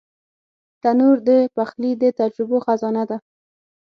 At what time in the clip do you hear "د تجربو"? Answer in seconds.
2.01-2.57